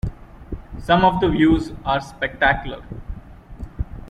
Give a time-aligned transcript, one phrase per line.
[0.79, 2.81] Some of the views are spectacular.